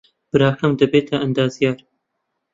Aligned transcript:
براکەم 0.31 0.71
دەبێتە 0.81 1.15
ئەندازیار. 1.21 1.77